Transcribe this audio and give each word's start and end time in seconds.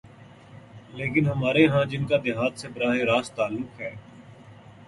لیکن 0.93 1.27
ہمارے 1.27 1.65
ہاں 1.67 1.83
جن 1.85 2.05
کا 2.07 2.17
دیہات 2.23 2.53
سے 2.59 2.67
براہ 2.69 2.95
راست 3.09 3.35
تعلق 3.35 3.81
ہے۔ 3.81 3.93